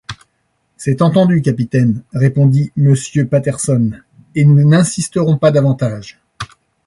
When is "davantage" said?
5.51-6.19